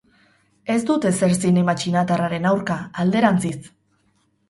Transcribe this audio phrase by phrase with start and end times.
[0.75, 3.57] Ez dut ezer zinema txinatarraren aurka, alderantziz.